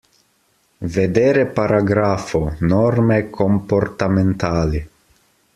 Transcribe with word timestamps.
Vedere 0.93 1.45
paragrafo: 1.45 2.41
Norme 2.61 3.29
comportamentali. 3.29 4.87